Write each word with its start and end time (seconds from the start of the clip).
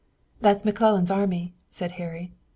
"That's 0.39 0.65
McClellan's 0.65 1.11
army," 1.11 1.53
said 1.69 1.91
Harry. 1.91 2.31